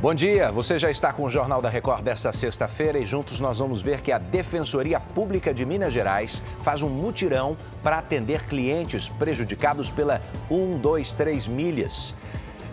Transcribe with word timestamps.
Bom 0.00 0.14
dia, 0.14 0.50
você 0.50 0.78
já 0.78 0.90
está 0.90 1.12
com 1.12 1.24
o 1.24 1.30
Jornal 1.30 1.60
da 1.60 1.68
Record 1.68 2.02
desta 2.02 2.32
sexta-feira 2.32 2.98
e 2.98 3.04
juntos 3.04 3.38
nós 3.38 3.58
vamos 3.58 3.82
ver 3.82 4.00
que 4.00 4.10
a 4.10 4.16
Defensoria 4.16 4.98
Pública 4.98 5.52
de 5.52 5.66
Minas 5.66 5.92
Gerais 5.92 6.42
faz 6.62 6.80
um 6.80 6.88
mutirão 6.88 7.54
para 7.82 7.98
atender 7.98 8.46
clientes 8.46 9.10
prejudicados 9.10 9.90
pela 9.90 10.22
123 10.48 11.46
milhas. 11.48 12.14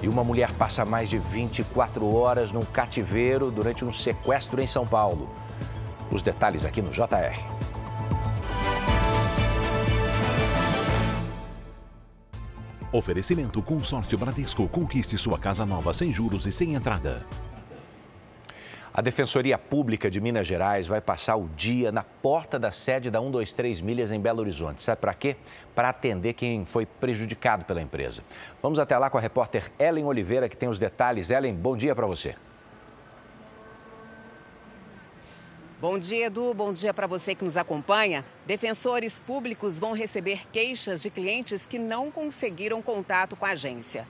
E 0.02 0.08
uma 0.08 0.24
mulher 0.24 0.50
passa 0.54 0.86
mais 0.86 1.10
de 1.10 1.18
24 1.18 2.16
horas 2.16 2.54
num 2.54 2.64
cativeiro 2.64 3.52
durante 3.52 3.84
um 3.84 3.92
sequestro 3.92 4.62
em 4.62 4.68
São 4.68 4.88
Paulo. 4.88 5.30
Os 6.10 6.22
detalhes 6.22 6.64
aqui 6.64 6.82
no 6.82 6.92
JR. 6.92 7.77
Oferecimento 12.98 13.62
Consórcio 13.62 14.18
Bradesco. 14.18 14.68
Conquiste 14.68 15.20
sua 15.20 15.38
casa 15.38 15.68
nova 15.68 15.94
sem 15.94 16.12
juros 16.12 16.48
e 16.48 16.52
sem 16.52 16.74
entrada. 16.74 17.24
A 18.92 19.02
Defensoria 19.02 19.56
Pública 19.56 20.10
de 20.10 20.20
Minas 20.20 20.48
Gerais 20.48 20.88
vai 20.88 21.00
passar 21.00 21.36
o 21.36 21.48
dia 21.50 21.92
na 21.92 22.02
porta 22.02 22.58
da 22.58 22.72
sede 22.72 23.12
da 23.12 23.20
123 23.20 23.82
Milhas 23.82 24.10
em 24.10 24.20
Belo 24.20 24.40
Horizonte. 24.40 24.82
Sabe 24.82 25.00
para 25.00 25.14
quê? 25.14 25.36
Para 25.76 25.90
atender 25.90 26.34
quem 26.34 26.66
foi 26.66 26.88
prejudicado 26.88 27.66
pela 27.66 27.84
empresa. 27.84 28.24
Vamos 28.64 28.80
até 28.80 28.98
lá 28.98 29.12
com 29.12 29.20
a 29.20 29.22
repórter 29.22 29.72
Ellen 29.78 30.06
Oliveira, 30.06 30.50
que 30.50 30.58
tem 30.58 30.68
os 30.68 30.80
detalhes. 30.80 31.30
Ellen, 31.30 31.54
bom 31.54 31.78
dia 31.78 31.94
para 31.94 32.08
você. 32.08 32.34
Bom 35.80 36.00
dia, 36.00 36.26
Edu. 36.26 36.56
Bom 36.56 36.74
dia 36.74 36.92
para 36.92 37.06
você 37.06 37.36
que 37.36 37.46
nos 37.46 37.56
acompanha. 37.56 38.26
Defensores 38.48 39.20
públicos 39.20 39.78
vão 39.78 39.92
receber 39.92 40.42
queixas 40.52 41.04
de 41.04 41.12
clientes 41.12 41.68
que 41.68 41.78
não 41.78 42.10
conseguiram 42.10 42.82
contato 42.82 43.36
com 43.36 43.46
a 43.46 43.52
agência. 43.52 44.08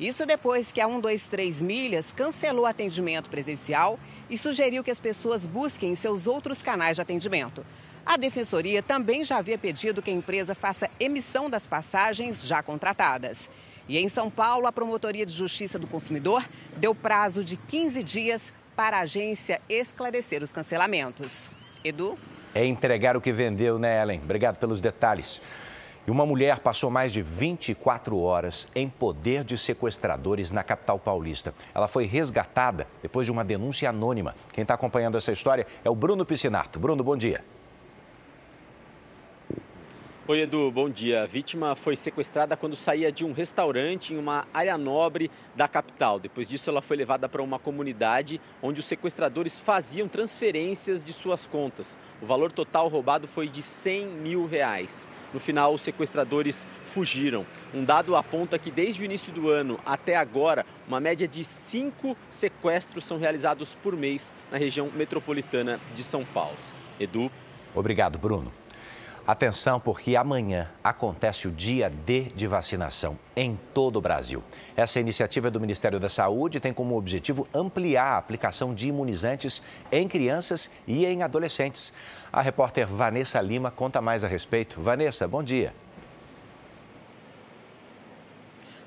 Isso 0.00 0.24
depois 0.24 0.72
que 0.72 0.80
a 0.80 0.86
123 0.86 1.60
Milhas 1.60 2.10
cancelou 2.10 2.64
atendimento 2.64 3.28
presencial 3.28 4.00
e 4.30 4.38
sugeriu 4.38 4.82
que 4.82 4.90
as 4.90 4.98
pessoas 4.98 5.44
busquem 5.44 5.94
seus 5.94 6.26
outros 6.26 6.62
canais 6.62 6.96
de 6.96 7.02
atendimento. 7.02 7.66
A 8.06 8.16
Defensoria 8.16 8.82
também 8.82 9.22
já 9.22 9.36
havia 9.36 9.58
pedido 9.58 10.00
que 10.00 10.10
a 10.10 10.14
empresa 10.14 10.54
faça 10.54 10.88
emissão 10.98 11.50
das 11.50 11.66
passagens 11.66 12.46
já 12.46 12.62
contratadas. 12.62 13.50
E 13.86 13.98
em 13.98 14.08
São 14.08 14.30
Paulo, 14.30 14.66
a 14.66 14.72
Promotoria 14.72 15.26
de 15.26 15.34
Justiça 15.34 15.78
do 15.78 15.86
Consumidor 15.86 16.48
deu 16.78 16.94
prazo 16.94 17.44
de 17.44 17.58
15 17.58 18.02
dias 18.02 18.54
para 18.80 18.96
a 18.96 19.00
agência 19.00 19.60
esclarecer 19.68 20.42
os 20.42 20.52
cancelamentos. 20.52 21.50
Edu? 21.84 22.16
É 22.54 22.64
entregar 22.64 23.14
o 23.14 23.20
que 23.20 23.30
vendeu, 23.30 23.78
né, 23.78 24.00
Ellen? 24.00 24.22
Obrigado 24.24 24.56
pelos 24.56 24.80
detalhes. 24.80 25.42
E 26.06 26.10
uma 26.10 26.24
mulher 26.24 26.60
passou 26.60 26.90
mais 26.90 27.12
de 27.12 27.20
24 27.20 28.18
horas 28.18 28.68
em 28.74 28.88
poder 28.88 29.44
de 29.44 29.58
sequestradores 29.58 30.50
na 30.50 30.62
capital 30.62 30.98
paulista. 30.98 31.52
Ela 31.74 31.88
foi 31.88 32.06
resgatada 32.06 32.86
depois 33.02 33.26
de 33.26 33.30
uma 33.30 33.44
denúncia 33.44 33.90
anônima. 33.90 34.34
Quem 34.50 34.62
está 34.62 34.72
acompanhando 34.72 35.18
essa 35.18 35.30
história 35.30 35.66
é 35.84 35.90
o 35.90 35.94
Bruno 35.94 36.24
Piscinato. 36.24 36.80
Bruno, 36.80 37.04
bom 37.04 37.18
dia. 37.18 37.44
Oi, 40.30 40.42
Edu, 40.42 40.70
bom 40.70 40.88
dia. 40.88 41.24
A 41.24 41.26
vítima 41.26 41.74
foi 41.74 41.96
sequestrada 41.96 42.56
quando 42.56 42.76
saía 42.76 43.10
de 43.10 43.24
um 43.24 43.32
restaurante 43.32 44.14
em 44.14 44.16
uma 44.16 44.46
área 44.54 44.78
nobre 44.78 45.28
da 45.56 45.66
capital. 45.66 46.20
Depois 46.20 46.48
disso, 46.48 46.70
ela 46.70 46.80
foi 46.80 46.96
levada 46.96 47.28
para 47.28 47.42
uma 47.42 47.58
comunidade 47.58 48.40
onde 48.62 48.78
os 48.78 48.86
sequestradores 48.86 49.58
faziam 49.58 50.06
transferências 50.06 51.04
de 51.04 51.12
suas 51.12 51.48
contas. 51.48 51.98
O 52.22 52.26
valor 52.26 52.52
total 52.52 52.86
roubado 52.86 53.26
foi 53.26 53.48
de 53.48 53.60
100 53.60 54.06
mil 54.06 54.46
reais. 54.46 55.08
No 55.34 55.40
final, 55.40 55.74
os 55.74 55.82
sequestradores 55.82 56.64
fugiram. 56.84 57.44
Um 57.74 57.84
dado 57.84 58.14
aponta 58.14 58.56
que 58.56 58.70
desde 58.70 59.02
o 59.02 59.04
início 59.04 59.32
do 59.32 59.48
ano 59.48 59.80
até 59.84 60.14
agora, 60.14 60.64
uma 60.86 61.00
média 61.00 61.26
de 61.26 61.42
cinco 61.42 62.16
sequestros 62.28 63.04
são 63.04 63.18
realizados 63.18 63.74
por 63.74 63.96
mês 63.96 64.32
na 64.48 64.58
região 64.58 64.92
metropolitana 64.94 65.80
de 65.92 66.04
São 66.04 66.24
Paulo. 66.24 66.56
Edu. 67.00 67.32
Obrigado, 67.74 68.16
Bruno. 68.16 68.59
Atenção, 69.30 69.78
porque 69.78 70.16
amanhã 70.16 70.68
acontece 70.82 71.46
o 71.46 71.52
dia 71.52 71.88
D 71.88 72.32
de 72.34 72.48
vacinação 72.48 73.16
em 73.36 73.56
todo 73.72 73.94
o 73.94 74.00
Brasil. 74.00 74.42
Essa 74.76 74.98
iniciativa 74.98 75.46
é 75.46 75.50
do 75.52 75.60
Ministério 75.60 76.00
da 76.00 76.08
Saúde 76.08 76.58
tem 76.58 76.72
como 76.72 76.96
objetivo 76.96 77.46
ampliar 77.54 78.14
a 78.14 78.18
aplicação 78.18 78.74
de 78.74 78.88
imunizantes 78.88 79.62
em 79.92 80.08
crianças 80.08 80.72
e 80.84 81.06
em 81.06 81.22
adolescentes. 81.22 81.94
A 82.32 82.42
repórter 82.42 82.88
Vanessa 82.88 83.40
Lima 83.40 83.70
conta 83.70 84.00
mais 84.00 84.24
a 84.24 84.26
respeito. 84.26 84.80
Vanessa, 84.80 85.28
bom 85.28 85.44
dia. 85.44 85.72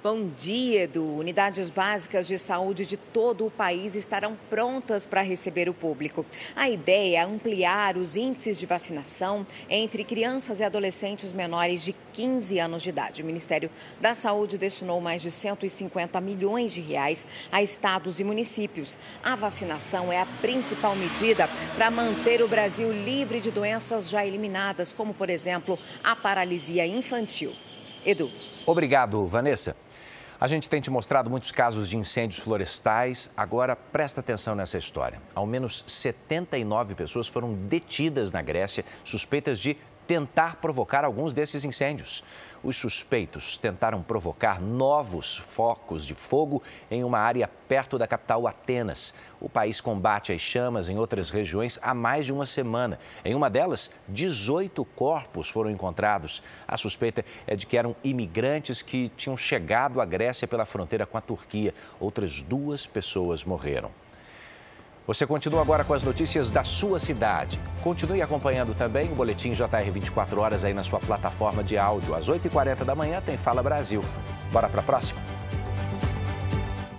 Bom 0.03 0.28
dia, 0.36 0.81
Edu. 0.81 1.06
Unidades 1.06 1.69
básicas 1.69 2.28
de 2.28 2.38
saúde 2.38 2.86
de 2.86 2.97
todo 2.97 3.46
o 3.46 3.50
país 3.50 3.96
estarão 3.96 4.38
prontas 4.50 5.06
para 5.06 5.22
receber 5.22 5.69
o 5.69 5.74
público. 5.74 6.25
A 6.58 6.69
ideia 6.69 7.19
é 7.19 7.22
ampliar 7.22 7.96
os 7.96 8.18
índices 8.18 8.59
de 8.59 8.66
vacinação 8.66 9.47
entre 9.69 10.03
crianças 10.03 10.59
e 10.59 10.64
adolescentes 10.66 11.31
menores 11.31 11.86
de 11.86 11.96
15 12.12 12.59
anos 12.59 12.84
de 12.84 12.90
idade. 12.90 13.24
O 13.24 13.25
Ministério 13.25 13.72
da 14.02 14.14
Saúde 14.14 14.58
destinou 14.58 15.00
mais 15.00 15.22
de 15.22 15.31
150 15.31 16.20
milhões 16.20 16.74
de 16.74 16.81
reais 16.81 17.25
a 17.50 17.64
estados 17.64 18.20
e 18.20 18.25
municípios. 18.25 18.97
A 19.24 19.38
vacinação 19.38 20.12
é 20.12 20.20
a 20.20 20.25
principal 20.41 20.97
medida 20.97 21.47
para 21.78 21.90
manter 21.90 22.41
o 22.41 22.47
Brasil 22.50 22.91
livre 22.91 23.40
de 23.40 23.52
doenças 23.52 24.09
já 24.09 24.25
eliminadas, 24.25 24.91
como, 24.91 25.14
por 25.14 25.30
exemplo, 25.30 25.80
a 26.03 26.14
paralisia 26.14 26.85
infantil. 26.85 27.53
Edu. 28.06 28.53
Obrigado, 28.66 29.25
Vanessa. 29.28 29.75
A 30.40 30.47
gente 30.47 30.69
tem 30.69 30.81
te 30.81 30.90
mostrado 30.90 31.29
muitos 31.29 31.51
casos 31.51 31.90
de 31.90 31.97
incêndios 31.97 32.41
florestais. 32.41 33.31
Agora, 33.35 33.75
presta 33.75 34.19
atenção 34.19 34.56
nessa 34.56 34.78
história. 34.78 35.22
Ao 35.34 35.46
menos 35.46 35.84
79 35.88 36.96
pessoas 36.96 37.28
foram 37.28 37.53
detidas 37.53 38.31
na 38.31 38.41
Grécia, 38.41 38.84
suspeitas 39.03 39.59
de 39.59 39.78
tentar 40.08 40.58
provocar 40.58 41.03
alguns 41.03 41.34
desses 41.34 41.64
incêndios. 41.64 42.24
Os 42.64 42.78
suspeitos 42.78 43.58
tentaram 43.58 44.02
provocar 44.02 44.62
novos 44.62 45.38
focos 45.38 46.06
de 46.06 46.16
fogo 46.16 46.64
em 46.90 47.03
uma 47.03 47.19
área 47.19 47.50
perto 47.68 47.97
da 47.97 48.08
capital 48.08 48.47
Atenas. 48.47 49.14
O 49.41 49.50
país 49.50 49.81
combate 49.81 50.31
as 50.31 50.40
chamas 50.40 50.88
em 50.88 50.97
outras 50.97 51.30
regiões 51.30 51.78
há 51.81 51.94
mais 51.94 52.25
de 52.25 52.31
uma 52.31 52.46
semana. 52.46 52.97
Em 53.25 53.36
uma 53.36 53.50
delas, 53.50 53.91
18 54.08 54.86
corpos 54.86 55.50
foram 55.50 55.69
encontrados. 55.69 56.41
A 56.66 56.78
suspeita 56.78 57.25
é 57.46 57.56
de 57.56 57.68
que 57.68 57.78
eram 57.78 57.96
imigrantes 58.02 58.81
que 58.81 59.09
tinham 59.09 59.35
chegado 59.35 60.00
à 60.00 60.06
Grécia 60.06 60.47
pela 60.47 60.66
fronteira 60.66 61.06
com 61.06 61.18
a 61.18 61.22
Turquia. 61.22 61.74
Outras 62.00 62.41
duas 62.41 62.88
pessoas 62.88 63.44
morreram. 63.44 64.03
Você 65.06 65.28
continua 65.28 65.62
agora 65.62 65.84
com 65.84 65.94
as 65.94 66.02
notícias 66.02 66.50
da 66.50 66.64
sua 66.64 66.97
cidade. 66.97 67.59
Continue 67.81 68.22
acompanhando 68.22 68.74
também 68.74 69.12
o 69.12 69.16
Boletim 69.16 69.52
JR 69.52 69.91
24 69.91 70.40
horas 70.40 70.64
aí 70.64 70.74
na 70.74 70.84
sua 70.84 71.00
plataforma 71.00 71.62
de 71.62 71.78
áudio. 71.78 72.16
Às 72.16 72.30
8h40 72.30 72.86
da 72.86 72.96
manhã 72.96 73.22
tem 73.22 73.36
Fala 73.36 73.62
Brasil. 73.62 74.02
Bora 74.53 74.69
para 74.69 74.80
a 74.80 74.84
próxima? 74.84 75.32